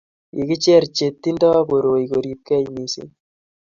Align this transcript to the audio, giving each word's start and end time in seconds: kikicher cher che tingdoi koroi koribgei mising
kikicher 0.35 0.83
cher 0.95 1.09
che 1.13 1.15
tingdoi 1.21 1.63
koroi 1.69 2.05
koribgei 2.11 2.65
mising 2.75 3.09